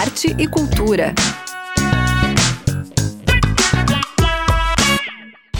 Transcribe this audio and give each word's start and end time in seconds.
arte 0.00 0.34
e 0.38 0.48
cultura. 0.48 1.14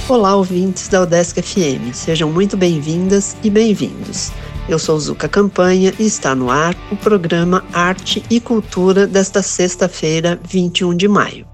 Olá, 0.08 0.34
ouvintes 0.34 0.88
da 0.88 1.02
Udesc 1.02 1.42
FM. 1.42 1.92
Sejam 1.92 2.32
muito 2.32 2.56
bem-vindas 2.56 3.36
e 3.44 3.50
bem-vindos. 3.50 4.32
Eu 4.66 4.78
sou 4.78 4.98
Zuka 4.98 5.28
Campanha 5.28 5.92
e 5.98 6.06
está 6.06 6.34
no 6.34 6.48
ar 6.48 6.74
o 6.90 6.96
programa 6.96 7.62
Arte 7.70 8.24
e 8.30 8.40
Cultura 8.40 9.06
desta 9.06 9.42
sexta-feira, 9.42 10.40
21 10.48 10.96
de 10.96 11.06
maio. 11.06 11.46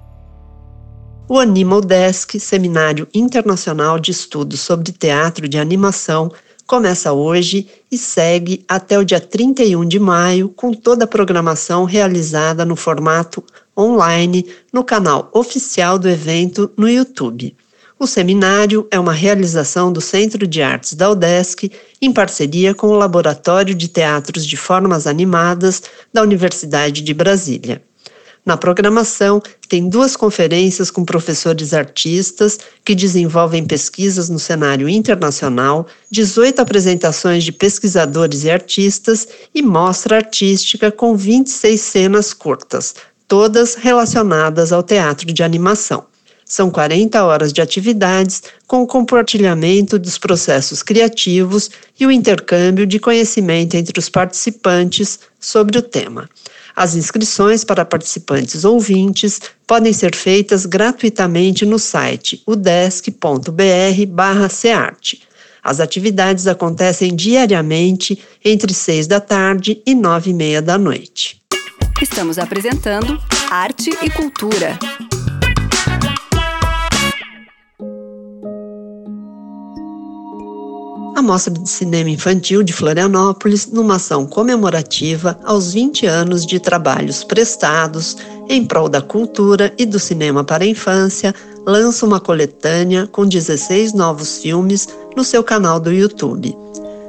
O 1.29 1.41
Animal 1.41 1.81
Desk, 1.81 2.39
Seminário 2.39 3.09
Internacional 3.13 3.99
de 3.99 4.13
Estudos 4.13 4.61
sobre 4.61 4.93
Teatro 4.93 5.49
de 5.49 5.59
Animação, 5.59 6.31
começa 6.67 7.13
hoje 7.13 7.69
e 7.91 7.97
segue 7.97 8.65
até 8.69 8.99
o 8.99 9.05
dia 9.05 9.21
31 9.21 9.87
de 9.87 9.99
maio, 9.99 10.49
com 10.49 10.73
toda 10.73 11.05
a 11.05 11.09
programação 11.09 11.85
realizada 11.85 12.65
no 12.65 12.75
formato 12.75 13.43
online 13.79 14.47
no 14.73 14.83
canal 14.83 15.31
oficial 15.33 15.99
do 15.99 16.09
evento 16.09 16.71
no 16.77 16.89
YouTube. 16.89 17.55
O 17.99 18.07
seminário 18.07 18.87
é 18.91 19.01
uma 19.01 19.13
realização 19.13 19.91
do 19.91 20.03
Centro 20.03 20.47
de 20.47 20.61
Artes 20.61 20.93
da 20.93 21.11
UDESC 21.11 21.73
em 22.03 22.13
parceria 22.13 22.75
com 22.75 22.89
o 22.89 22.97
Laboratório 22.97 23.75
de 23.75 23.89
Teatros 23.89 24.45
de 24.45 24.57
Formas 24.57 25.07
Animadas 25.07 25.83
da 26.13 26.23
Universidade 26.23 27.01
de 27.01 27.15
Brasília. 27.15 27.83
Na 28.47 28.57
programação, 28.57 29.43
tem 29.69 29.89
duas 29.89 30.15
conferências 30.15 30.89
com 30.89 31.05
professores 31.05 31.75
artistas 31.75 32.61
que 32.85 32.95
desenvolvem 32.95 33.67
pesquisas 33.67 34.31
no 34.31 34.39
cenário 34.39 34.89
internacional, 34.89 35.89
18 36.13 36.61
apresentações 36.61 37.43
de 37.43 37.51
pesquisadores 37.51 38.45
e 38.45 38.51
artistas 38.53 39.27
e 39.53 39.61
mostra 39.63 40.19
artística 40.19 40.93
com 40.93 41.17
26 41.17 41.81
cenas 41.81 42.33
curtas, 42.33 42.95
todas 43.27 43.75
relacionadas 43.75 44.73
ao 44.73 44.85
teatro 44.85 45.33
de 45.33 45.43
animação. 45.43 46.05
São 46.45 46.71
40 46.71 47.25
horas 47.25 47.53
de 47.53 47.61
atividades 47.61 48.45
com 48.69 48.81
o 48.81 48.87
compartilhamento 48.87 49.99
dos 49.99 50.17
processos 50.19 50.85
criativos 50.85 51.69
e 51.99 52.07
o 52.07 52.13
intercâmbio 52.13 52.87
de 52.87 53.01
conhecimento 53.01 53.75
entre 53.75 53.99
os 53.99 54.09
participantes 54.09 55.19
sobre 55.41 55.77
o 55.77 55.83
tema. 55.83 56.31
As 56.77 56.95
inscrições 56.95 57.65
para 57.65 57.85
participantes 57.87 58.63
ouvintes 58.63 59.41
podem 59.67 59.95
ser 59.95 60.15
feitas 60.15 60.67
gratuitamente 60.67 61.65
no 61.65 61.79
site 61.79 62.43
udesc.br/cearte. 62.47 65.23
As 65.65 65.81
atividades 65.81 66.47
acontecem 66.47 67.17
diariamente 67.17 68.23
entre 68.45 68.75
6 68.75 69.07
da 69.07 69.21
tarde 69.21 69.81
e 69.87 69.95
9 69.95 70.31
e 70.31 70.35
meia 70.35 70.61
da 70.61 70.77
noite. 70.77 71.41
Estamos 72.01 72.39
apresentando 72.39 73.19
Arte 73.51 73.91
e 74.03 74.11
Cultura. 74.11 74.79
A 81.17 81.23
Mostra 81.23 81.51
de 81.51 81.67
Cinema 81.67 82.11
Infantil 82.11 82.63
de 82.63 82.75
Florianópolis, 82.75 83.67
numa 83.69 83.97
ação 83.97 84.27
comemorativa 84.27 85.39
aos 85.45 85.73
20 85.73 86.05
anos 86.05 86.45
de 86.45 86.61
trabalhos 86.61 87.25
prestados 87.25 88.19
em 88.51 88.67
prol 88.67 88.87
da 88.87 89.01
cultura 89.01 89.73
e 89.79 89.87
do 89.87 89.99
cinema 89.99 90.45
para 90.45 90.63
a 90.63 90.67
infância, 90.67 91.35
lança 91.67 92.05
uma 92.05 92.21
coletânea 92.21 93.07
com 93.07 93.27
16 93.27 93.95
novos 93.95 94.41
filmes 94.43 94.87
no 95.17 95.25
seu 95.25 95.43
canal 95.43 95.81
do 95.81 95.91
YouTube. 95.91 96.55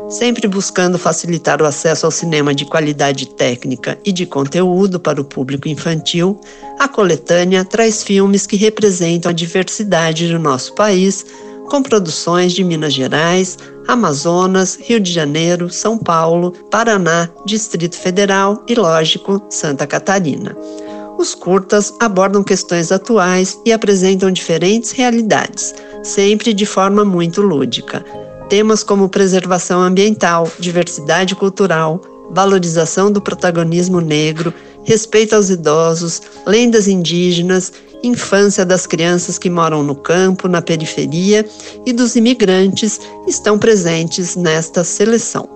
Sempre 0.10 0.48
buscando 0.48 0.98
facilitar 0.98 1.62
o 1.62 1.66
acesso 1.66 2.06
ao 2.06 2.12
cinema 2.12 2.56
de 2.56 2.64
qualidade 2.64 3.28
técnica 3.28 4.00
e 4.06 4.14
de 4.14 4.26
conteúdo 4.26 5.02
para 5.02 5.20
o 5.20 5.26
público 5.26 5.68
infantil, 5.68 6.40
a 6.80 6.88
coletânea 6.88 7.66
traz 7.66 8.04
filmes 8.04 8.48
que 8.48 8.56
representam 8.56 9.30
a 9.30 9.34
diversidade 9.34 10.30
do 10.32 10.40
nosso 10.40 10.74
país, 10.76 11.26
com 11.68 11.84
produções 11.84 12.54
de 12.54 12.64
Minas 12.64 12.94
Gerais, 12.94 13.58
Amazonas, 13.88 14.78
Rio 14.82 15.00
de 15.00 15.12
Janeiro, 15.12 15.70
São 15.70 15.98
Paulo, 15.98 16.52
Paraná, 16.72 17.30
Distrito 17.46 17.96
Federal 17.96 18.64
e, 18.68 18.76
lógico, 18.76 19.42
Santa 19.50 19.86
Catarina. 19.86 20.56
Os 21.18 21.34
curtas 21.34 21.94
abordam 22.00 22.44
questões 22.44 22.92
atuais 22.92 23.60
e 23.66 23.72
apresentam 23.72 24.32
diferentes 24.32 24.92
realidades, 24.92 25.74
sempre 26.04 26.54
de 26.54 26.66
forma 26.66 27.04
muito 27.04 27.42
lúdica. 27.42 28.06
Temas 28.50 28.84
como 28.84 29.10
preservação 29.10 29.82
ambiental, 29.82 30.50
diversidade 30.60 31.36
cultural, 31.36 32.00
valorização 32.32 33.12
do 33.12 33.22
protagonismo 33.22 34.00
negro, 34.02 34.54
respeito 34.84 35.36
aos 35.36 35.50
idosos, 35.50 36.22
lendas 36.46 36.88
indígenas 36.88 37.72
infância 38.04 38.66
das 38.66 38.86
crianças 38.86 39.38
que 39.38 39.50
moram 39.50 39.84
no 39.84 39.96
campo, 39.96 40.48
na 40.48 40.62
periferia 40.62 41.46
e 41.86 41.94
dos 41.94 42.16
imigrantes 42.16 43.00
estão 43.28 43.58
presentes 43.58 44.36
nesta 44.36 44.84
seleção. 44.84 45.50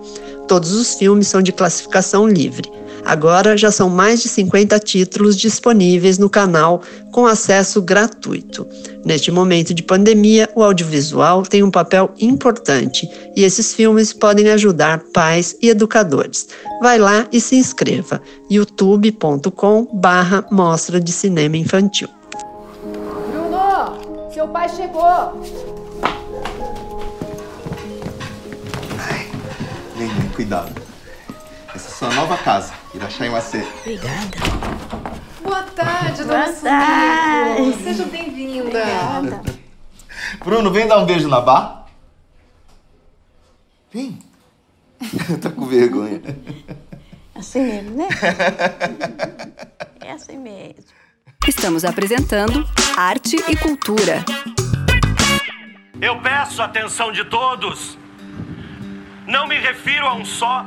Todos 0.48 0.72
os 0.72 0.94
filmes 0.94 1.28
são 1.28 1.40
de 1.40 1.52
classificação 1.52 2.26
livre. 2.28 2.70
Agora 3.04 3.56
já 3.56 3.70
são 3.70 3.88
mais 3.90 4.22
de 4.22 4.28
50 4.28 4.78
títulos 4.78 5.36
disponíveis 5.36 6.18
no 6.18 6.30
canal 6.30 6.82
com 7.10 7.26
acesso 7.26 7.82
gratuito. 7.82 8.66
Neste 9.04 9.30
momento 9.30 9.74
de 9.74 9.82
pandemia, 9.82 10.48
o 10.54 10.62
audiovisual 10.62 11.42
tem 11.42 11.62
um 11.62 11.70
papel 11.70 12.10
importante 12.20 13.08
e 13.36 13.44
esses 13.44 13.74
filmes 13.74 14.12
podem 14.12 14.50
ajudar 14.50 15.02
pais 15.12 15.56
e 15.60 15.68
educadores. 15.68 16.48
Vai 16.80 16.98
lá 16.98 17.26
e 17.32 17.40
se 17.40 17.56
inscreva 17.56 18.20
youtube.com/barra 18.50 20.44
mostra 20.50 21.00
de 21.00 21.12
cinema 21.12 21.56
infantil. 21.56 22.08
Seu 24.32 24.48
pai 24.48 24.66
chegou. 24.68 25.04
Ai, 28.98 29.30
vem, 29.94 30.08
vem, 30.08 30.28
cuidado. 30.30 30.72
Essa 31.74 31.88
é 31.88 31.92
a 31.92 31.94
sua 31.94 32.10
nova 32.14 32.36
casa, 32.38 32.72
Iraxá 32.94 33.26
Iwase. 33.26 33.66
Obrigada. 33.80 34.38
Boa 35.42 35.62
tarde, 35.62 36.24
Boa 36.24 36.44
dona 36.44 36.52
tarde. 36.52 37.62
Sumiko. 37.62 37.82
Seja 37.82 38.04
bem-vinda. 38.04 38.68
Obrigada. 38.68 39.42
Bruno, 40.44 40.70
vem 40.70 40.86
dar 40.86 40.98
um 40.98 41.06
beijo 41.06 41.28
na 41.28 41.40
Bar. 41.40 41.86
Vem. 43.92 44.18
tá 45.40 45.50
com 45.50 45.66
vergonha. 45.66 46.20
Assim 47.34 47.62
mesmo, 47.62 47.96
né? 47.96 48.08
É 50.00 50.12
assim 50.12 50.38
mesmo. 50.38 50.84
Estamos 51.48 51.84
apresentando 51.84 52.68
Arte 52.96 53.36
e 53.48 53.56
Cultura. 53.56 54.24
Eu 56.00 56.20
peço 56.20 56.60
a 56.62 56.66
atenção 56.66 57.10
de 57.10 57.24
todos. 57.24 57.98
Não 59.26 59.46
me 59.46 59.56
refiro 59.58 60.06
a 60.06 60.14
um 60.14 60.24
só. 60.24 60.66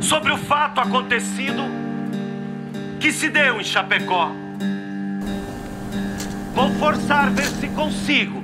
Sobre 0.00 0.32
o 0.32 0.38
fato 0.38 0.80
acontecido 0.80 1.62
que 3.00 3.12
se 3.12 3.28
deu 3.28 3.60
em 3.60 3.64
Chapecó. 3.64 4.32
Vou 6.54 6.70
forçar 6.74 7.30
ver 7.30 7.46
se 7.46 7.68
consigo 7.68 8.42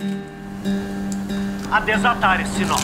a 1.70 1.80
desatar 1.80 2.40
esse 2.40 2.64
nó. 2.64 2.76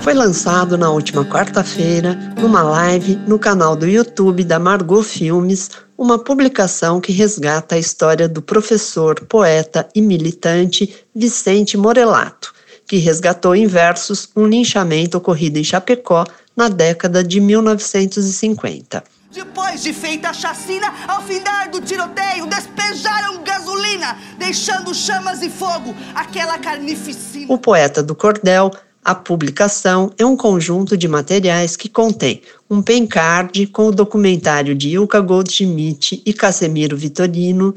Foi 0.00 0.14
lançado 0.14 0.76
na 0.76 0.90
última 0.90 1.24
quarta-feira, 1.24 2.14
numa 2.40 2.62
live 2.62 3.16
no 3.26 3.38
canal 3.38 3.76
do 3.76 3.86
YouTube 3.86 4.42
da 4.42 4.58
Margot 4.58 5.02
Filmes, 5.02 5.70
uma 5.96 6.18
publicação 6.18 7.00
que 7.00 7.12
resgata 7.12 7.76
a 7.76 7.78
história 7.78 8.28
do 8.28 8.42
professor, 8.42 9.20
poeta 9.26 9.88
e 9.94 10.02
militante 10.02 10.92
Vicente 11.14 11.76
Morelato, 11.76 12.52
que 12.86 12.96
resgatou 12.96 13.54
em 13.54 13.66
versos 13.66 14.28
um 14.36 14.46
linchamento 14.46 15.18
ocorrido 15.18 15.58
em 15.58 15.64
Chapecó 15.64 16.24
na 16.56 16.68
década 16.68 17.24
de 17.24 17.40
1950. 17.40 19.02
Depois 19.32 19.82
de 19.82 19.92
feita 19.94 20.28
a 20.28 20.32
chacina, 20.34 20.92
ao 21.08 21.22
findar 21.22 21.70
do 21.70 21.80
tiroteio, 21.80 22.46
despejaram 22.46 23.42
gasolina, 23.42 24.18
deixando 24.38 24.94
chamas 24.94 25.40
e 25.42 25.48
fogo, 25.48 25.94
aquela 26.14 26.58
carnificina. 26.58 27.46
O 27.48 27.56
poeta 27.56 28.02
do 28.02 28.14
cordel 28.14 28.70
a 29.04 29.16
publicação 29.16 30.12
é 30.16 30.24
um 30.24 30.36
conjunto 30.36 30.96
de 30.96 31.08
materiais 31.08 31.76
que 31.76 31.88
contém 31.88 32.40
um 32.70 32.80
pencard 32.80 33.66
com 33.66 33.88
o 33.88 33.92
documentário 33.92 34.76
de 34.76 34.90
Ilka 34.90 35.20
Goldschmidt 35.20 36.22
e 36.24 36.32
Casemiro 36.32 36.96
Vitorino, 36.96 37.74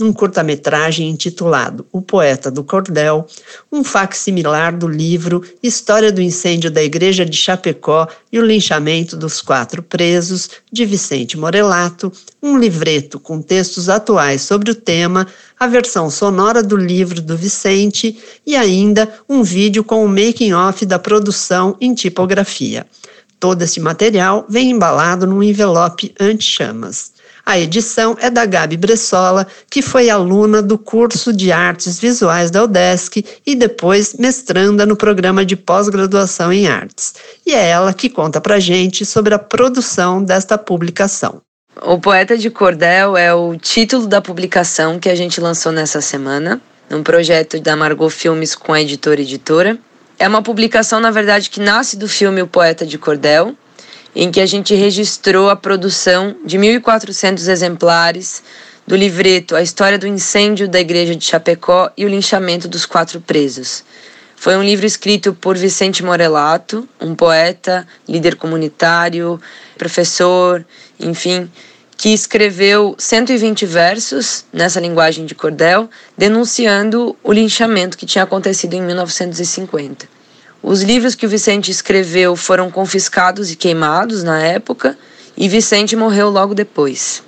um 0.00 0.12
curta-metragem 0.12 1.08
intitulado 1.08 1.84
O 1.92 2.00
Poeta 2.00 2.50
do 2.50 2.62
Cordel, 2.62 3.26
um 3.70 3.82
fac-similar 3.82 4.76
do 4.76 4.86
livro 4.86 5.42
História 5.60 6.12
do 6.12 6.22
Incêndio 6.22 6.70
da 6.70 6.82
Igreja 6.82 7.26
de 7.26 7.36
Chapecó 7.36 8.06
e 8.32 8.38
o 8.38 8.44
Linchamento 8.44 9.16
dos 9.16 9.42
Quatro 9.42 9.82
Presos, 9.82 10.50
de 10.70 10.84
Vicente 10.84 11.36
Morelato, 11.36 12.12
um 12.40 12.56
livreto 12.56 13.18
com 13.18 13.42
textos 13.42 13.88
atuais 13.88 14.42
sobre 14.42 14.70
o 14.70 14.74
tema, 14.74 15.26
a 15.58 15.66
versão 15.66 16.08
sonora 16.08 16.62
do 16.62 16.76
livro 16.76 17.20
do 17.20 17.36
Vicente 17.36 18.16
e 18.46 18.54
ainda 18.54 19.12
um 19.28 19.42
vídeo 19.42 19.82
com 19.82 20.04
o 20.04 20.08
making-off 20.08 20.86
da 20.86 20.98
produção 20.98 21.76
em 21.80 21.92
tipografia. 21.92 22.86
Todo 23.40 23.62
esse 23.62 23.80
material 23.80 24.46
vem 24.48 24.70
embalado 24.70 25.26
num 25.26 25.42
envelope 25.42 26.14
anti-chamas. 26.20 27.17
A 27.48 27.58
edição 27.58 28.14
é 28.20 28.28
da 28.28 28.44
Gabi 28.44 28.76
Bressola, 28.76 29.46
que 29.70 29.80
foi 29.80 30.10
aluna 30.10 30.60
do 30.60 30.76
curso 30.76 31.32
de 31.32 31.50
Artes 31.50 31.98
Visuais 31.98 32.50
da 32.50 32.64
UDESC 32.64 33.24
e 33.46 33.54
depois 33.54 34.12
mestranda 34.18 34.84
no 34.84 34.94
programa 34.94 35.46
de 35.46 35.56
pós-graduação 35.56 36.52
em 36.52 36.68
artes. 36.68 37.14
E 37.46 37.54
é 37.54 37.70
ela 37.70 37.94
que 37.94 38.10
conta 38.10 38.38
pra 38.38 38.60
gente 38.60 39.06
sobre 39.06 39.32
a 39.32 39.38
produção 39.38 40.22
desta 40.22 40.58
publicação. 40.58 41.40
O 41.80 41.98
Poeta 41.98 42.36
de 42.36 42.50
Cordel 42.50 43.16
é 43.16 43.32
o 43.32 43.56
título 43.56 44.06
da 44.06 44.20
publicação 44.20 44.98
que 44.98 45.08
a 45.08 45.14
gente 45.14 45.40
lançou 45.40 45.72
nessa 45.72 46.02
semana, 46.02 46.60
num 46.90 47.02
projeto 47.02 47.58
da 47.58 47.74
Margot 47.74 48.10
Filmes 48.10 48.54
com 48.54 48.74
a 48.74 48.82
editora 48.82 49.22
editora. 49.22 49.78
É 50.18 50.28
uma 50.28 50.42
publicação, 50.42 51.00
na 51.00 51.10
verdade, 51.10 51.48
que 51.48 51.60
nasce 51.60 51.96
do 51.96 52.08
filme 52.08 52.42
O 52.42 52.46
Poeta 52.46 52.84
de 52.84 52.98
Cordel, 52.98 53.56
em 54.14 54.30
que 54.30 54.40
a 54.40 54.46
gente 54.46 54.74
registrou 54.74 55.50
a 55.50 55.56
produção 55.56 56.36
de 56.44 56.58
1.400 56.58 57.48
exemplares 57.48 58.42
do 58.86 58.96
livreto 58.96 59.54
A 59.54 59.62
História 59.62 59.98
do 59.98 60.06
Incêndio 60.06 60.68
da 60.68 60.80
Igreja 60.80 61.14
de 61.14 61.24
Chapecó 61.24 61.90
e 61.96 62.04
o 62.04 62.08
Linchamento 62.08 62.66
dos 62.66 62.86
Quatro 62.86 63.20
Presos. 63.20 63.84
Foi 64.34 64.56
um 64.56 64.62
livro 64.62 64.86
escrito 64.86 65.34
por 65.34 65.56
Vicente 65.56 66.02
Morelato, 66.02 66.88
um 67.00 67.14
poeta, 67.14 67.86
líder 68.08 68.36
comunitário, 68.36 69.40
professor, 69.76 70.64
enfim, 70.98 71.50
que 71.98 72.10
escreveu 72.10 72.94
120 72.96 73.66
versos 73.66 74.44
nessa 74.52 74.80
linguagem 74.80 75.26
de 75.26 75.34
cordel, 75.34 75.90
denunciando 76.16 77.16
o 77.24 77.32
linchamento 77.32 77.98
que 77.98 78.06
tinha 78.06 78.22
acontecido 78.22 78.74
em 78.74 78.80
1950. 78.80 80.17
Os 80.62 80.82
livros 80.82 81.14
que 81.14 81.24
o 81.24 81.28
Vicente 81.28 81.70
escreveu 81.70 82.34
foram 82.34 82.70
confiscados 82.70 83.50
e 83.50 83.56
queimados 83.56 84.22
na 84.22 84.42
época, 84.42 84.98
e 85.36 85.48
Vicente 85.48 85.94
morreu 85.94 86.28
logo 86.28 86.54
depois. 86.54 87.22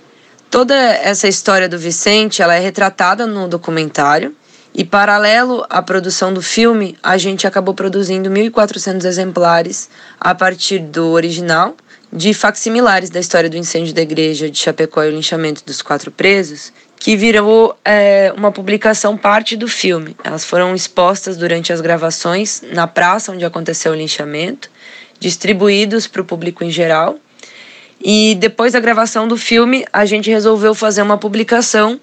Toda 0.50 0.75
essa 0.75 1.29
história 1.29 1.69
do 1.69 1.79
Vicente, 1.79 2.43
ela 2.43 2.56
é 2.56 2.59
retratada 2.59 3.27
no 3.27 3.47
documentário, 3.47 4.35
e 4.75 4.85
paralelo 4.85 5.65
à 5.69 5.82
produção 5.82 6.32
do 6.32 6.43
filme, 6.43 6.97
a 7.03 7.17
gente 7.19 7.47
acabou 7.47 7.75
produzindo 7.75 8.31
1.400 8.31 9.05
exemplares 9.05 9.88
a 10.19 10.35
partir 10.35 10.79
do 10.79 11.09
original, 11.11 11.76
de 12.12 12.35
facsimilares 12.35 13.11
da 13.11 13.21
história 13.21 13.49
do 13.49 13.56
incêndio 13.56 13.94
da 13.94 14.03
igreja 14.03 14.50
de 14.50 14.59
Chapecó 14.59 15.05
e 15.05 15.09
o 15.09 15.12
linchamento 15.12 15.62
dos 15.65 15.83
quatro 15.83 16.11
presos, 16.11 16.73
que 17.00 17.17
virou 17.17 17.75
é, 17.82 18.31
uma 18.37 18.52
publicação 18.52 19.17
parte 19.17 19.56
do 19.56 19.67
filme. 19.67 20.14
Elas 20.23 20.44
foram 20.44 20.75
expostas 20.75 21.38
durante 21.38 21.73
as 21.73 21.81
gravações 21.81 22.62
na 22.75 22.87
praça 22.87 23.32
onde 23.32 23.43
aconteceu 23.43 23.93
o 23.93 23.94
linchamento, 23.94 24.70
distribuídos 25.19 26.06
para 26.06 26.20
o 26.20 26.25
público 26.25 26.62
em 26.62 26.70
geral. 26.70 27.19
E 28.02 28.35
depois 28.35 28.75
da 28.75 28.81
gravação 28.81 29.26
do 29.26 29.37
filme, 29.38 29.87
a 29.91 30.05
gente 30.05 30.31
resolveu 30.31 30.75
fazer 30.75 31.00
uma 31.00 31.17
publicação 31.17 31.99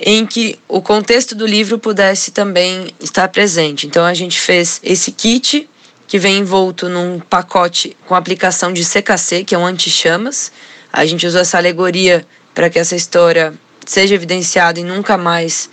em 0.00 0.24
que 0.24 0.58
o 0.66 0.80
contexto 0.80 1.34
do 1.34 1.46
livro 1.46 1.78
pudesse 1.78 2.30
também 2.30 2.88
estar 3.00 3.28
presente. 3.28 3.86
Então 3.86 4.04
a 4.04 4.14
gente 4.14 4.40
fez 4.40 4.80
esse 4.82 5.12
kit 5.12 5.68
que 6.06 6.18
vem 6.18 6.38
envolto 6.38 6.88
num 6.88 7.20
pacote 7.20 7.94
com 8.06 8.14
aplicação 8.14 8.72
de 8.72 8.82
CKC, 8.82 9.44
que 9.44 9.54
é 9.54 9.58
um 9.58 9.66
anti-chamas. 9.66 10.50
A 10.90 11.04
gente 11.04 11.26
usou 11.26 11.42
essa 11.42 11.58
alegoria 11.58 12.26
para 12.54 12.70
que 12.70 12.78
essa 12.78 12.96
história 12.96 13.52
seja 13.88 14.14
evidenciada 14.14 14.78
e 14.78 14.84
nunca 14.84 15.16
mais 15.16 15.70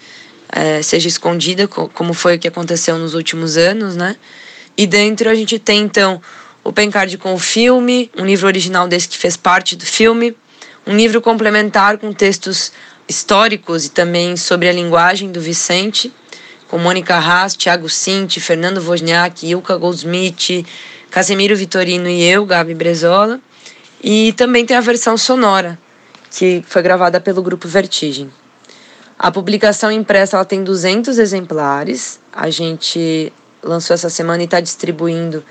é, 0.49 0.81
seja 0.81 1.07
escondida, 1.09 1.67
como 1.67 2.13
foi 2.13 2.37
o 2.37 2.39
que 2.39 2.47
aconteceu 2.47 2.97
nos 2.97 3.13
últimos 3.13 3.57
anos, 3.57 3.97
né? 3.97 4.15
E 4.77 4.87
dentro 4.87 5.29
a 5.29 5.35
gente 5.35 5.59
tem 5.59 5.81
então 5.81 6.21
o 6.63 6.71
Pencard 6.71 7.17
com 7.17 7.33
o 7.33 7.39
filme, 7.39 8.09
um 8.17 8.25
livro 8.25 8.47
original 8.47 8.87
desse 8.87 9.09
que 9.09 9.17
fez 9.17 9.35
parte 9.35 9.75
do 9.75 9.85
filme, 9.85 10.35
um 10.87 10.95
livro 10.95 11.21
complementar 11.21 11.97
com 11.97 12.13
textos 12.13 12.71
históricos 13.07 13.85
e 13.85 13.89
também 13.89 14.37
sobre 14.37 14.69
a 14.69 14.71
linguagem 14.71 15.29
do 15.29 15.41
Vicente, 15.41 16.11
com 16.69 16.77
Mônica 16.77 17.15
Haas, 17.15 17.55
Thiago 17.55 17.89
Cinti, 17.89 18.39
Fernando 18.39 18.81
Wozniak, 18.81 19.45
Ilka 19.45 19.75
Goldsmith, 19.75 20.65
Casemiro 21.11 21.55
Vitorino 21.55 22.07
e 22.07 22.23
eu, 22.23 22.45
Gabi 22.45 22.73
Brezola. 22.73 23.41
E 24.01 24.31
também 24.33 24.65
tem 24.65 24.77
a 24.77 24.81
versão 24.81 25.17
sonora, 25.17 25.77
que 26.31 26.63
foi 26.67 26.81
gravada 26.81 27.19
pelo 27.19 27.41
grupo 27.41 27.67
Vertigem. 27.67 28.29
A 29.17 29.31
publicação 29.31 29.91
impressa 29.91 30.37
ela 30.37 30.45
tem 30.45 30.63
200 30.63 31.17
exemplares. 31.17 32.19
A 32.31 32.49
gente 32.49 33.31
lançou 33.63 33.93
essa 33.93 34.09
semana 34.09 34.41
e 34.41 34.45
está 34.45 34.59
distribuindo 34.59 35.43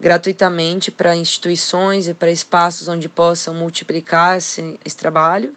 gratuitamente 0.00 0.90
para 0.90 1.14
instituições 1.14 2.08
e 2.08 2.14
para 2.14 2.30
espaços 2.30 2.88
onde 2.88 3.08
possam 3.08 3.54
multiplicar 3.54 4.36
esse, 4.36 4.78
esse 4.84 4.96
trabalho. 4.96 5.54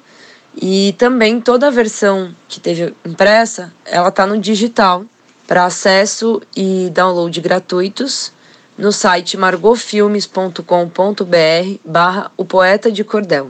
E 0.55 0.95
também 0.97 1.41
toda 1.41 1.67
a 1.67 1.71
versão 1.71 2.33
que 2.47 2.59
teve 2.59 2.93
impressa, 3.05 3.73
ela 3.85 4.09
está 4.09 4.25
no 4.25 4.39
digital 4.39 5.05
para 5.47 5.65
acesso 5.65 6.41
e 6.55 6.89
download 6.93 7.39
gratuitos 7.41 8.31
no 8.77 8.91
site 8.91 9.37
margofilmes.com.br 9.37 11.79
barra 11.83 12.31
o 12.37 12.45
poeta 12.45 12.91
de 12.91 13.03
cordel. 13.03 13.49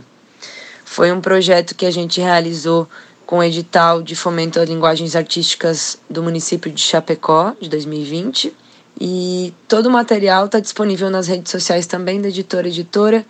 Foi 0.90 1.12
um 1.12 1.20
projeto 1.20 1.76
que 1.76 1.86
a 1.86 1.92
gente 1.92 2.22
realizou 2.22 2.88
com 3.26 3.40
o 3.40 3.44
edital 3.44 4.02
de 4.02 4.16
fomento 4.16 4.58
às 4.58 4.68
linguagens 4.68 5.18
artísticas 5.18 6.00
do 6.10 6.24
município 6.24 6.72
de 6.72 6.82
Chapecó, 6.82 7.54
de 7.62 7.70
2020. 7.70 8.54
E 9.00 9.54
todo 9.68 9.88
o 9.88 9.92
material 9.92 10.46
está 10.46 10.60
disponível 10.60 11.10
nas 11.12 11.28
redes 11.28 11.52
sociais 11.52 11.86
também 11.86 12.22
da 12.22 12.30
editora 12.30 12.70
Editora 12.70 13.26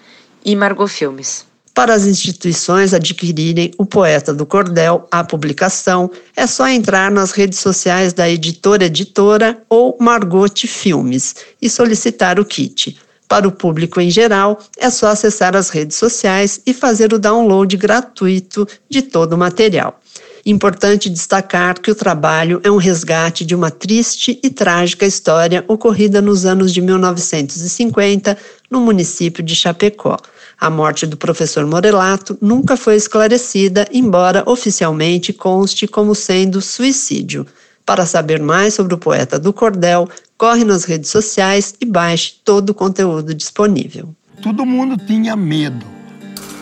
e 0.45 0.55
Margot 0.55 0.87
Filmes. 0.87 1.45
Para 1.73 1.95
as 1.95 2.05
instituições 2.05 2.93
adquirirem 2.93 3.71
o 3.77 3.85
Poeta 3.85 4.33
do 4.33 4.45
Cordel, 4.45 5.07
a 5.11 5.23
publicação, 5.23 6.09
é 6.35 6.47
só 6.47 6.69
entrar 6.69 7.11
nas 7.11 7.31
redes 7.31 7.59
sociais 7.59 8.13
da 8.13 8.29
editora 8.29 8.85
Editora 8.85 9.61
ou 9.67 9.97
Margot 9.99 10.67
Filmes 10.67 11.35
e 11.61 11.69
solicitar 11.69 12.39
o 12.39 12.45
kit. 12.45 12.97
Para 13.27 13.47
o 13.47 13.51
público 13.51 13.99
em 13.99 14.09
geral, 14.09 14.59
é 14.77 14.89
só 14.89 15.07
acessar 15.07 15.55
as 15.55 15.69
redes 15.69 15.97
sociais 15.97 16.61
e 16.65 16.73
fazer 16.73 17.13
o 17.13 17.19
download 17.19 17.75
gratuito 17.75 18.67
de 18.89 19.01
todo 19.01 19.33
o 19.33 19.37
material. 19.37 19.99
Importante 20.45 21.09
destacar 21.09 21.77
que 21.81 21.91
o 21.91 21.95
trabalho 21.95 22.61
é 22.63 22.71
um 22.71 22.77
resgate 22.77 23.43
de 23.43 23.53
uma 23.53 23.69
triste 23.69 24.39
e 24.41 24.49
trágica 24.49 25.05
história 25.05 25.65
ocorrida 25.67 26.21
nos 26.21 26.45
anos 26.45 26.73
de 26.73 26.79
1950 26.79 28.37
no 28.71 28.79
município 28.79 29.43
de 29.43 29.53
Chapecó. 29.53 30.15
A 30.57 30.69
morte 30.69 31.05
do 31.05 31.17
professor 31.17 31.65
Morelato 31.65 32.37
nunca 32.41 32.77
foi 32.77 32.95
esclarecida, 32.95 33.89
embora 33.91 34.41
oficialmente 34.45 35.33
conste 35.33 35.85
como 35.85 36.15
sendo 36.15 36.61
suicídio. 36.61 37.45
Para 37.85 38.05
saber 38.05 38.39
mais 38.39 38.73
sobre 38.73 38.93
o 38.93 38.97
poeta 38.97 39.37
do 39.37 39.51
Cordel, 39.51 40.09
corre 40.37 40.63
nas 40.63 40.83
redes 40.83 41.09
sociais 41.09 41.73
e 41.81 41.85
baixe 41.85 42.35
todo 42.43 42.69
o 42.69 42.73
conteúdo 42.73 43.33
disponível. 43.33 44.15
Todo 44.41 44.65
mundo 44.65 44.95
tinha 45.05 45.35
medo. 45.35 45.85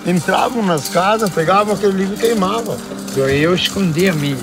Entravam 0.05 0.63
nas 0.63 0.87
casas, 0.87 1.29
pegavam 1.29 1.73
aquele 1.73 1.93
livro 1.93 2.15
e 2.15 2.17
queimavam. 2.17 2.77
Eu 3.17 3.53
escondi 3.53 4.07
a 4.07 4.13
minha. 4.13 4.37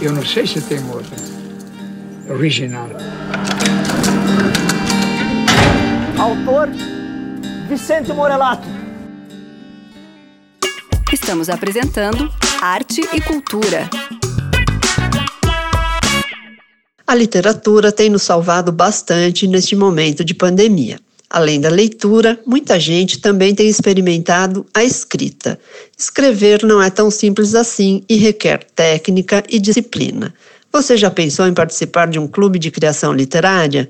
Eu 0.00 0.12
não 0.12 0.24
sei 0.24 0.46
se 0.46 0.60
tem 0.60 0.78
outra. 0.88 1.16
Original. 2.30 2.88
Autor 6.18 6.68
Vicente 7.68 8.12
Morelato. 8.12 8.68
Estamos 11.12 11.50
apresentando 11.50 12.32
Arte 12.60 13.02
e 13.12 13.20
Cultura. 13.20 13.90
A 17.06 17.14
literatura 17.14 17.90
tem 17.90 18.08
nos 18.08 18.22
salvado 18.22 18.70
bastante 18.70 19.46
neste 19.46 19.74
momento 19.74 20.24
de 20.24 20.34
pandemia. 20.34 21.00
Além 21.28 21.60
da 21.60 21.68
leitura, 21.68 22.38
muita 22.46 22.78
gente 22.78 23.18
também 23.18 23.54
tem 23.54 23.68
experimentado 23.68 24.66
a 24.74 24.84
escrita. 24.84 25.58
Escrever 25.96 26.62
não 26.62 26.82
é 26.82 26.90
tão 26.90 27.10
simples 27.10 27.54
assim 27.54 28.04
e 28.08 28.16
requer 28.16 28.64
técnica 28.74 29.42
e 29.48 29.58
disciplina. 29.58 30.34
Você 30.70 30.96
já 30.96 31.10
pensou 31.10 31.46
em 31.46 31.54
participar 31.54 32.08
de 32.08 32.18
um 32.18 32.28
clube 32.28 32.58
de 32.58 32.70
criação 32.70 33.12
literária? 33.12 33.88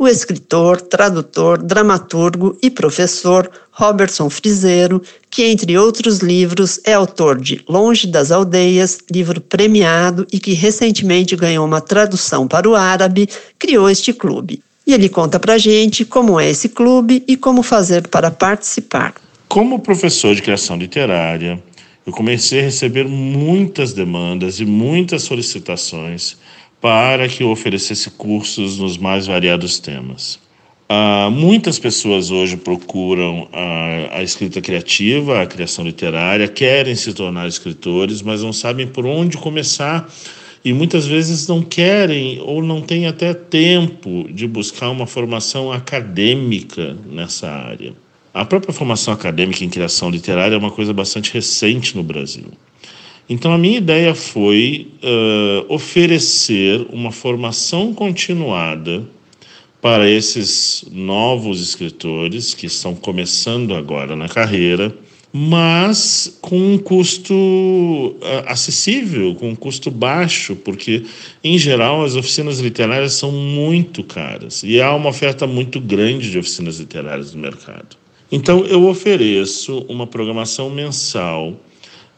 o 0.00 0.08
escritor, 0.08 0.80
tradutor, 0.80 1.62
dramaturgo 1.62 2.56
e 2.62 2.70
professor 2.70 3.50
Robertson 3.80 4.28
Frizeiro, 4.28 5.00
que, 5.30 5.42
entre 5.42 5.78
outros 5.78 6.18
livros, 6.18 6.78
é 6.84 6.92
autor 6.92 7.40
de 7.40 7.64
Longe 7.66 8.06
das 8.06 8.30
Aldeias, 8.30 8.98
livro 9.10 9.40
premiado 9.40 10.26
e 10.30 10.38
que 10.38 10.52
recentemente 10.52 11.34
ganhou 11.34 11.64
uma 11.64 11.80
tradução 11.80 12.46
para 12.46 12.68
o 12.68 12.76
árabe, 12.76 13.26
criou 13.58 13.88
este 13.88 14.12
clube. 14.12 14.62
E 14.86 14.92
ele 14.92 15.08
conta 15.08 15.40
pra 15.40 15.56
gente 15.56 16.04
como 16.04 16.38
é 16.38 16.50
esse 16.50 16.68
clube 16.68 17.24
e 17.26 17.38
como 17.38 17.62
fazer 17.62 18.06
para 18.08 18.30
participar. 18.30 19.14
Como 19.48 19.78
professor 19.78 20.34
de 20.34 20.42
criação 20.42 20.76
literária, 20.76 21.58
eu 22.06 22.12
comecei 22.12 22.60
a 22.60 22.64
receber 22.64 23.08
muitas 23.08 23.94
demandas 23.94 24.60
e 24.60 24.66
muitas 24.66 25.22
solicitações 25.22 26.36
para 26.82 27.26
que 27.28 27.42
eu 27.42 27.50
oferecesse 27.50 28.10
cursos 28.10 28.78
nos 28.78 28.98
mais 28.98 29.26
variados 29.26 29.78
temas. 29.78 30.38
Uh, 30.90 31.30
muitas 31.30 31.78
pessoas 31.78 32.32
hoje 32.32 32.56
procuram 32.56 33.48
a, 33.52 34.18
a, 34.18 34.22
escrita 34.24 34.60
criativa, 34.60 35.40
a 35.40 35.46
criação 35.46 35.84
literária, 35.84 36.48
querem 36.48 36.96
se 36.96 37.14
tornar 37.14 37.46
escritores, 37.46 38.22
mas 38.22 38.42
não 38.42 38.52
sabem 38.52 38.88
por 38.88 39.06
onde 39.06 39.36
começar 39.36 40.12
e 40.64 40.72
muitas 40.72 41.06
vezes 41.06 41.46
não 41.46 41.62
querem 41.62 42.40
ou 42.40 42.60
não 42.60 42.82
têm 42.82 43.06
até 43.06 43.32
tempo 43.32 44.26
de 44.32 44.48
buscar 44.48 44.90
uma 44.90 45.06
formação 45.06 45.70
acadêmica 45.70 46.96
nessa 47.08 47.48
área. 47.48 47.94
A 48.34 48.44
própria 48.44 48.74
formação 48.74 49.14
acadêmica 49.14 49.64
em 49.64 49.68
criação 49.68 50.10
literária 50.10 50.56
é 50.56 50.58
uma 50.58 50.72
coisa 50.72 50.92
bastante 50.92 51.32
recente 51.32 51.96
no 51.96 52.02
Brasil. 52.02 52.46
Então, 53.28 53.52
a 53.52 53.58
minha 53.58 53.78
ideia 53.78 54.12
foi 54.12 54.88
uh, 55.04 55.72
oferecer 55.72 56.84
uma 56.90 57.12
formação 57.12 57.94
continuada 57.94 59.06
para 59.80 60.08
esses 60.08 60.84
novos 60.90 61.62
escritores 61.62 62.54
que 62.54 62.66
estão 62.66 62.94
começando 62.94 63.74
agora 63.74 64.14
na 64.14 64.28
carreira, 64.28 64.94
mas 65.32 66.38
com 66.40 66.74
um 66.74 66.78
custo 66.78 67.34
uh, 67.34 68.16
acessível, 68.46 69.34
com 69.36 69.50
um 69.50 69.54
custo 69.54 69.90
baixo, 69.90 70.56
porque, 70.56 71.04
em 71.42 71.56
geral, 71.56 72.04
as 72.04 72.16
oficinas 72.16 72.58
literárias 72.58 73.14
são 73.14 73.30
muito 73.30 74.02
caras 74.02 74.62
e 74.64 74.80
há 74.80 74.94
uma 74.94 75.08
oferta 75.08 75.46
muito 75.46 75.80
grande 75.80 76.30
de 76.30 76.38
oficinas 76.38 76.80
literárias 76.80 77.32
no 77.32 77.40
mercado. 77.40 77.96
Então, 78.32 78.64
eu 78.66 78.86
ofereço 78.86 79.84
uma 79.88 80.06
programação 80.06 80.68
mensal 80.70 81.54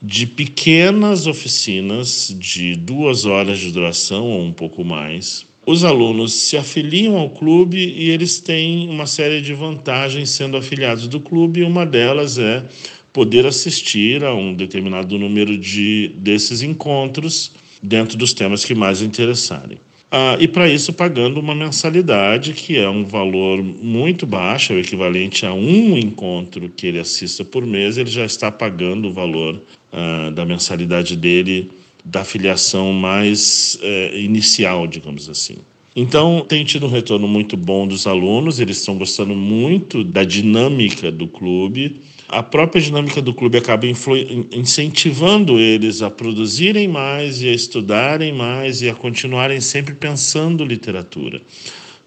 de 0.01 0.27
pequenas 0.27 1.27
oficinas 1.27 2.35
de 2.37 2.75
duas 2.75 3.25
horas 3.25 3.59
de 3.61 3.71
duração 3.71 4.25
ou 4.25 4.43
um 4.43 4.53
pouco 4.53 4.83
mais, 4.83 5.47
os 5.65 5.85
alunos 5.85 6.33
se 6.33 6.57
afiliam 6.57 7.17
ao 7.17 7.31
clube 7.31 7.79
e 7.79 8.11
eles 8.11 8.41
têm 8.41 8.89
uma 8.89 9.07
série 9.07 9.41
de 9.41 9.55
vantagens 9.55 10.31
sendo 10.31 10.57
afiliados 10.57 11.07
do 11.07 11.21
clube, 11.21 11.61
e 11.61 11.65
uma 11.65 11.87
delas 11.87 12.39
é 12.39 12.65
poder 13.13 13.47
assistir 13.47 14.25
a 14.25 14.35
um 14.35 14.55
determinado 14.55 15.19
número 15.19 15.57
de 15.57 16.11
desses 16.17 16.63
encontros 16.63 17.53
dentro 17.83 18.17
dos 18.17 18.33
temas 18.33 18.65
que 18.65 18.75
mais 18.75 19.03
interessarem. 19.03 19.79
Ah, 20.11 20.37
e 20.39 20.47
para 20.47 20.69
isso 20.69 20.93
pagando 20.93 21.41
uma 21.41 21.55
mensalidade 21.55 22.53
que 22.53 22.77
é 22.77 22.89
um 22.89 23.05
valor 23.05 23.63
muito 23.63 24.27
baixo, 24.27 24.73
é 24.73 24.77
o 24.77 24.79
equivalente 24.79 25.47
a 25.47 25.55
um 25.55 25.97
encontro 25.97 26.69
que 26.69 26.87
ele 26.87 26.99
assista 26.99 27.45
por 27.45 27.65
mês, 27.65 27.97
ele 27.97 28.11
já 28.11 28.25
está 28.25 28.51
pagando 28.51 29.09
o 29.09 29.13
valor 29.13 29.63
ah, 29.91 30.31
da 30.35 30.45
mensalidade 30.45 31.17
dele 31.17 31.71
da 32.05 32.25
filiação 32.25 32.93
mais 32.93 33.79
é, 33.83 34.19
inicial, 34.19 34.87
digamos 34.87 35.29
assim. 35.29 35.57
Então, 35.95 36.45
tem 36.49 36.65
tido 36.65 36.87
um 36.87 36.91
retorno 36.91 37.29
muito 37.29 37.57
bom 37.57 37.87
dos 37.87 38.07
alunos, 38.07 38.59
eles 38.59 38.79
estão 38.79 38.97
gostando 38.97 39.35
muito 39.35 40.03
da 40.03 40.25
dinâmica 40.25 41.13
do 41.13 41.29
clube. 41.29 42.01
A 42.29 42.43
própria 42.43 42.81
dinâmica 42.81 43.21
do 43.21 43.35
clube 43.35 43.59
acaba 43.59 43.87
incentivando 43.87 45.59
eles 45.59 46.01
a 46.01 46.09
produzirem 46.09 46.89
mais 46.89 47.43
e 47.43 47.49
a 47.49 47.53
estudarem 47.53 48.33
mais 48.33 48.81
e 48.81 48.89
a 48.89 48.95
continuarem 48.95 49.61
sempre 49.61 49.95
pensando 49.95 50.65
literatura. 50.65 51.43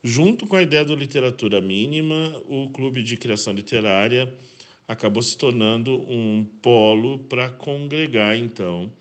Junto 0.03 0.47
com 0.47 0.55
a 0.55 0.63
ideia 0.63 0.83
do 0.83 0.95
literatura 0.95 1.61
mínima, 1.61 2.41
o 2.47 2.69
clube 2.69 3.03
de 3.03 3.17
criação 3.17 3.53
literária 3.53 4.33
acabou 4.87 5.21
se 5.21 5.37
tornando 5.37 5.93
um 6.09 6.43
polo 6.43 7.19
para 7.19 7.49
congregar, 7.49 8.37
então, 8.37 8.91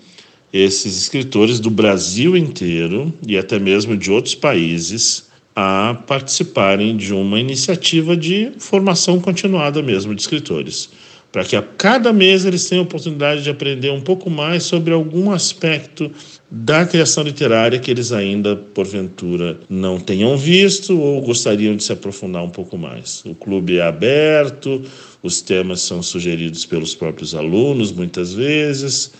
esses 0.55 0.97
escritores 0.97 1.59
do 1.59 1.69
Brasil 1.69 2.37
inteiro 2.37 3.13
e 3.27 3.37
até 3.37 3.59
mesmo 3.59 3.97
de 3.97 4.09
outros 4.09 4.35
países 4.35 5.25
a 5.53 5.97
participarem 6.07 6.95
de 6.95 7.13
uma 7.13 7.37
iniciativa 7.37 8.15
de 8.15 8.53
formação 8.57 9.19
continuada 9.19 9.81
mesmo 9.81 10.15
de 10.15 10.21
escritores, 10.21 10.89
para 11.29 11.43
que 11.43 11.57
a 11.57 11.61
cada 11.61 12.13
mês 12.13 12.45
eles 12.45 12.69
tenham 12.69 12.83
a 12.83 12.85
oportunidade 12.85 13.43
de 13.43 13.49
aprender 13.49 13.91
um 13.91 13.99
pouco 13.99 14.29
mais 14.29 14.63
sobre 14.63 14.93
algum 14.93 15.29
aspecto 15.29 16.09
da 16.49 16.85
criação 16.85 17.23
literária 17.25 17.77
que 17.77 17.91
eles 17.91 18.13
ainda, 18.13 18.55
porventura, 18.55 19.59
não 19.69 19.99
tenham 19.99 20.37
visto 20.37 20.97
ou 20.97 21.21
gostariam 21.21 21.75
de 21.75 21.83
se 21.83 21.91
aprofundar 21.91 22.41
um 22.41 22.49
pouco 22.49 22.77
mais. 22.77 23.21
O 23.25 23.35
clube 23.35 23.77
é 23.77 23.81
aberto, 23.81 24.81
os 25.21 25.41
temas 25.41 25.81
são 25.81 26.01
sugeridos 26.01 26.65
pelos 26.65 26.95
próprios 26.95 27.35
alunos, 27.35 27.91
muitas 27.91 28.33
vezes 28.33 29.11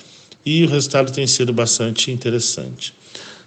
e 0.45 0.63
o 0.63 0.67
resultado 0.67 1.11
tem 1.11 1.25
sido 1.25 1.51
bastante 1.51 2.11
interessante. 2.11 2.93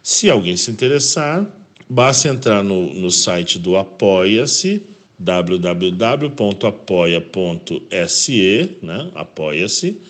Se 0.03 0.29
alguém 0.31 0.57
se 0.57 0.71
interessar, 0.71 1.47
basta 1.89 2.29
entrar 2.29 2.65
no, 2.65 2.93
no 2.95 3.11
site 3.11 3.59
do 3.59 3.77
Apoia-se, 3.77 4.83
www.apoia.se, 5.19 6.39
né, 8.83 9.11
apoia-se, 9.15 10.01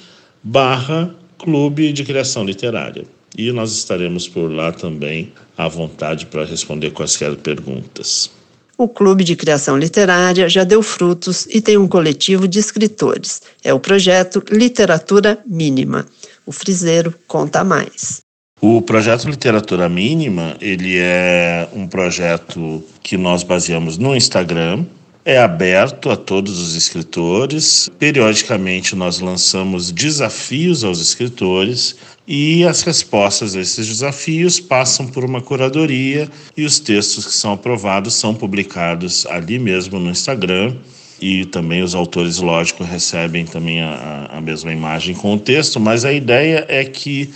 barra 0.42 1.14
Clube 1.38 1.92
de 1.92 2.04
Criação 2.04 2.45
Literária. 2.45 3.04
E 3.37 3.52
nós 3.52 3.73
estaremos 3.73 4.26
por 4.28 4.50
lá 4.50 4.73
também 4.73 5.33
à 5.57 5.68
vontade 5.68 6.26
para 6.26 6.45
responder 6.45 6.90
quaisquer 6.90 7.37
perguntas. 7.37 8.30
O 8.76 8.87
Clube 8.87 9.25
de 9.25 9.35
Criação 9.35 9.76
Literária 9.76 10.49
já 10.49 10.62
deu 10.62 10.83
frutos 10.83 11.47
e 11.50 11.61
tem 11.61 11.76
um 11.76 11.88
coletivo 11.88 12.47
de 12.47 12.61
escritores. 12.61 13.42
É 13.62 13.75
o 13.75 13.80
projeto 13.80 14.42
Literatura 14.50 15.38
Mínima. 15.45 16.07
O 16.49 16.52
Friseiro 16.52 17.14
conta 17.26 17.62
mais. 17.62 18.21
O 18.59 18.81
projeto 18.81 19.28
Literatura 19.28 19.87
Mínima, 19.87 20.57
ele 20.62 20.97
é 20.97 21.69
um 21.75 21.87
projeto 21.87 22.83
que 23.02 23.19
nós 23.19 23.43
baseamos 23.43 23.99
no 23.99 24.17
Instagram, 24.17 24.87
é 25.26 25.37
aberto 25.37 26.09
a 26.09 26.17
todos 26.17 26.59
os 26.59 26.75
escritores. 26.75 27.90
Periodicamente 27.99 28.97
nós 28.97 29.21
lançamos 29.21 29.93
desafios 29.93 30.85
aos 30.85 31.02
escritores 31.02 31.97
e 32.26 32.64
as 32.64 32.81
respostas 32.81 33.55
a 33.55 33.61
esses 33.61 33.87
desafios 33.87 34.59
passam 34.59 35.07
por 35.07 35.26
uma 35.26 35.43
curadoria 35.43 36.31
e 36.57 36.64
os 36.64 36.81
textos 36.81 37.26
que 37.26 37.35
são 37.35 37.52
aprovados 37.52 38.14
são 38.14 38.35
publicados 38.35 39.26
ali 39.26 39.59
mesmo 39.59 39.99
no 39.99 40.09
Instagram 40.09 40.75
e 41.21 41.45
também 41.45 41.83
os 41.83 41.95
autores, 41.95 42.39
lógico, 42.39 42.85
recebem 42.85 43.45
também 43.45 43.81
a, 43.81 44.31
a 44.33 44.41
mesma 44.41 44.73
imagem 44.73 45.15
com 45.15 45.35
o 45.35 45.39
texto, 45.39 45.81
mas 45.81 46.05
a 46.05 46.13
ideia 46.13 46.65
é 46.69 46.85
que 46.85 47.31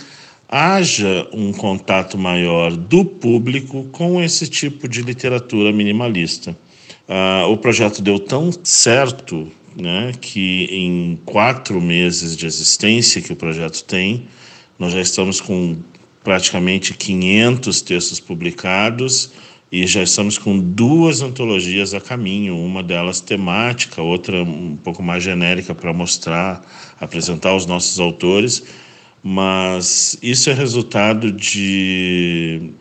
haja 0.47 1.27
um 1.33 1.51
contato 1.51 2.17
maior 2.17 2.75
do 2.75 3.03
público 3.03 3.85
com 3.91 4.21
esse 4.21 4.47
tipo 4.47 4.87
de 4.87 5.01
literatura 5.01 5.71
minimalista. 5.71 6.55
Uh, 7.07 7.51
o 7.51 7.57
projeto 7.57 8.01
deu 8.01 8.19
tão 8.19 8.51
certo 8.63 9.51
né, 9.75 10.11
que 10.21 10.67
em 10.71 11.19
quatro 11.25 11.81
meses 11.81 12.37
de 12.37 12.45
existência 12.45 13.21
que 13.21 13.33
o 13.33 13.35
projeto 13.35 13.83
tem, 13.83 14.27
nós 14.77 14.93
já 14.93 15.01
estamos 15.01 15.41
com 15.41 15.77
praticamente 16.23 16.93
500 16.93 17.81
textos 17.81 18.19
publicados 18.19 19.31
e 19.71 19.87
já 19.87 20.03
estamos 20.03 20.37
com 20.37 20.59
duas 20.59 21.21
antologias 21.21 21.93
a 21.93 22.01
caminho, 22.01 22.57
uma 22.57 22.83
delas 22.83 23.19
temática, 23.19 24.01
outra 24.01 24.43
um 24.43 24.77
pouco 24.77 25.01
mais 25.01 25.23
genérica 25.23 25.73
para 25.73 25.91
mostrar, 25.91 26.63
apresentar 26.99 27.55
os 27.55 27.65
nossos 27.65 27.99
autores, 27.99 28.63
mas 29.23 30.17
isso 30.21 30.49
é 30.49 30.53
resultado 30.53 31.31
de 31.31 32.71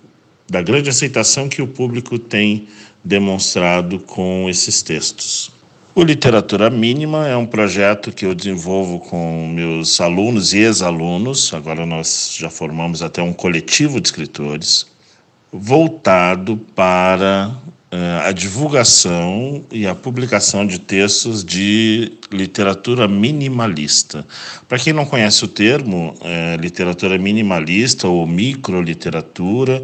da 0.50 0.60
grande 0.60 0.90
aceitação 0.90 1.48
que 1.48 1.62
o 1.62 1.66
público 1.66 2.18
tem 2.18 2.66
demonstrado 3.02 3.98
com 3.98 4.50
esses 4.50 4.82
textos. 4.82 5.50
O 5.94 6.02
Literatura 6.02 6.68
Mínima 6.68 7.26
é 7.26 7.36
um 7.36 7.46
projeto 7.46 8.12
que 8.12 8.26
eu 8.26 8.34
desenvolvo 8.34 9.00
com 9.00 9.48
meus 9.48 10.00
alunos 10.00 10.52
e 10.52 10.58
ex-alunos. 10.58 11.52
Agora 11.54 11.86
nós 11.86 12.34
já 12.38 12.50
formamos 12.50 13.02
até 13.02 13.22
um 13.22 13.32
coletivo 13.32 14.00
de 14.00 14.08
escritores 14.08 14.91
voltado 15.52 16.56
para 16.74 17.52
uh, 17.92 18.26
a 18.26 18.32
divulgação 18.32 19.64
e 19.70 19.86
a 19.86 19.94
publicação 19.94 20.66
de 20.66 20.78
textos 20.78 21.44
de 21.44 22.12
literatura 22.32 23.06
minimalista. 23.06 24.26
Para 24.66 24.78
quem 24.78 24.94
não 24.94 25.04
conhece 25.04 25.44
o 25.44 25.48
termo, 25.48 26.16
é, 26.22 26.56
literatura 26.56 27.18
minimalista 27.18 28.08
ou 28.08 28.26
microliteratura, 28.26 29.82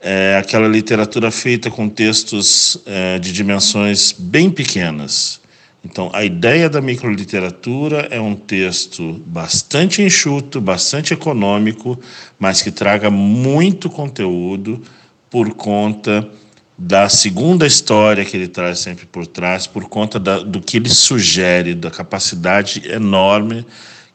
é 0.00 0.38
aquela 0.38 0.66
literatura 0.66 1.30
feita 1.30 1.70
com 1.70 1.86
textos 1.86 2.80
é, 2.86 3.18
de 3.18 3.32
dimensões 3.32 4.12
bem 4.18 4.50
pequenas. 4.50 5.38
Então, 5.84 6.10
a 6.12 6.24
ideia 6.24 6.68
da 6.68 6.80
microliteratura 6.80 8.08
é 8.10 8.20
um 8.20 8.34
texto 8.34 9.22
bastante 9.26 10.02
enxuto, 10.02 10.60
bastante 10.60 11.12
econômico, 11.12 11.98
mas 12.38 12.62
que 12.62 12.70
traga 12.70 13.10
muito 13.10 13.88
conteúdo 13.88 14.82
por 15.30 15.54
conta 15.54 16.28
da 16.76 17.08
segunda 17.08 17.66
história 17.66 18.24
que 18.24 18.36
ele 18.36 18.48
traz 18.48 18.78
sempre 18.78 19.06
por 19.06 19.26
trás, 19.26 19.66
por 19.66 19.84
conta 19.88 20.18
da, 20.18 20.38
do 20.38 20.60
que 20.60 20.78
ele 20.78 20.88
sugere, 20.88 21.74
da 21.74 21.90
capacidade 21.90 22.82
enorme 22.90 23.66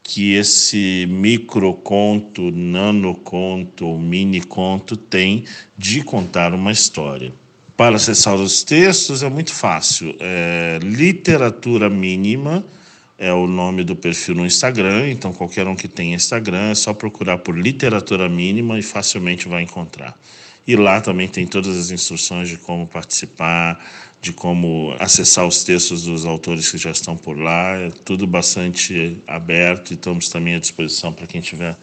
que 0.02 0.34
esse 0.34 1.06
microconto, 1.08 2.52
nanoconto 2.52 3.86
ou 3.86 3.98
mini 3.98 4.40
conto 4.40 4.96
tem 4.96 5.44
de 5.76 6.02
contar 6.02 6.54
uma 6.54 6.70
história. 6.70 7.32
Para 7.76 7.96
acessar 7.96 8.34
os 8.34 8.62
textos 8.62 9.22
é 9.22 9.28
muito 9.28 9.52
fácil. 9.52 10.16
É 10.20 10.78
literatura 10.82 11.90
mínima 11.90 12.64
é 13.18 13.32
o 13.32 13.46
nome 13.46 13.82
do 13.82 13.96
perfil 13.96 14.34
no 14.34 14.46
Instagram, 14.46 15.08
então 15.08 15.32
qualquer 15.32 15.66
um 15.66 15.74
que 15.74 15.88
tenha 15.88 16.14
Instagram 16.14 16.70
é 16.70 16.74
só 16.74 16.92
procurar 16.92 17.38
por 17.38 17.56
literatura 17.56 18.28
mínima 18.28 18.78
e 18.78 18.82
facilmente 18.82 19.48
vai 19.48 19.62
encontrar. 19.62 20.18
E 20.66 20.74
lá 20.74 21.00
também 21.00 21.28
tem 21.28 21.46
todas 21.46 21.76
as 21.76 21.90
instruções 21.90 22.48
de 22.48 22.56
como 22.56 22.88
participar, 22.88 23.78
de 24.20 24.32
como 24.32 24.96
acessar 24.98 25.46
os 25.46 25.62
textos 25.62 26.02
dos 26.02 26.24
autores 26.24 26.70
que 26.70 26.78
já 26.78 26.90
estão 26.90 27.16
por 27.16 27.38
lá. 27.38 27.76
É 27.76 27.90
tudo 27.90 28.26
bastante 28.26 29.16
aberto 29.26 29.92
e 29.92 29.94
estamos 29.94 30.28
também 30.28 30.56
à 30.56 30.58
disposição 30.58 31.12
para 31.12 31.26
quem 31.26 31.40
tiver 31.40 31.76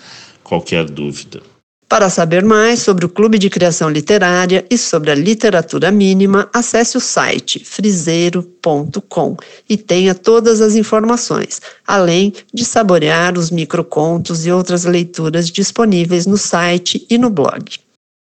qualquer 0.43 0.85
dúvida. 0.85 1.41
Para 1.87 2.09
saber 2.09 2.43
mais 2.43 2.81
sobre 2.81 3.05
o 3.05 3.09
Clube 3.09 3.37
de 3.37 3.51
Criação 3.51 3.87
Literária 3.87 4.65
e 4.67 4.77
sobre 4.79 5.11
a 5.11 5.15
literatura 5.15 5.91
mínima, 5.91 6.49
acesse 6.51 6.97
o 6.97 6.99
site 6.99 7.63
friseiro.com 7.63 9.37
e 9.69 9.77
tenha 9.77 10.15
todas 10.15 10.59
as 10.59 10.75
informações, 10.75 11.61
além 11.85 12.33
de 12.51 12.65
saborear 12.65 13.37
os 13.37 13.51
microcontos 13.51 14.43
e 14.45 14.51
outras 14.51 14.85
leituras 14.85 15.51
disponíveis 15.51 16.25
no 16.25 16.37
site 16.37 17.05
e 17.09 17.17
no 17.17 17.29
blog. 17.29 17.63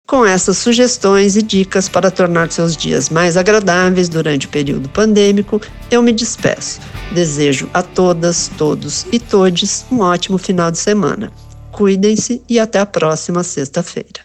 Com 0.08 0.26
essas 0.26 0.58
sugestões 0.58 1.38
e 1.38 1.42
dicas 1.42 1.88
para 1.88 2.12
tornar 2.12 2.52
seus 2.52 2.76
dias 2.76 3.10
mais 3.10 3.38
agradáveis 3.38 4.10
durante 4.10 4.46
o 4.46 4.50
período 4.50 4.90
pandêmico, 4.90 5.62
eu 5.90 6.02
me 6.02 6.12
despeço. 6.12 6.82
Desejo 7.14 7.70
a 7.74 7.82
todas, 7.82 8.50
todos 8.58 9.06
e 9.12 9.20
todes 9.20 9.86
um 9.92 10.00
ótimo 10.00 10.38
final 10.38 10.70
de 10.70 10.80
semana. 10.80 11.32
Cuidem-se 11.72 12.42
e 12.50 12.60
até 12.60 12.80
a 12.80 12.86
próxima 12.86 13.44
sexta-feira. 13.44 14.22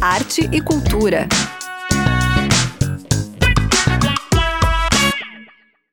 Arte 0.00 0.48
e 0.52 0.60
cultura. 0.60 1.28